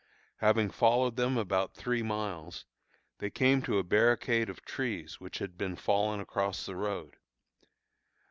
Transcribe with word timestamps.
Having 0.37 0.71
followed 0.71 1.15
them 1.15 1.37
about 1.37 1.75
three 1.75 2.01
miles, 2.01 2.65
they 3.19 3.29
came 3.29 3.61
to 3.61 3.77
a 3.77 3.83
barricade 3.83 4.49
of 4.49 4.65
trees 4.65 5.19
which 5.19 5.37
had 5.37 5.59
been 5.59 5.75
fallen 5.75 6.19
across 6.19 6.65
the 6.65 6.75
road. 6.75 7.17